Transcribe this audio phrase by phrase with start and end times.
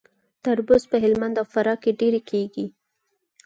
[0.43, 2.65] تربوز په هلمند او فراه کې ډیر کیږي.